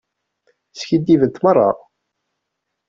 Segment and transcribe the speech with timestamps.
[0.79, 1.69] Skiddibent merra.